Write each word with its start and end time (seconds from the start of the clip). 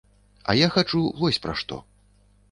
А 0.53 0.53
я 0.59 0.69
хачу 0.75 1.01
вось 1.19 1.39
пра 1.43 1.53
што. 1.63 1.79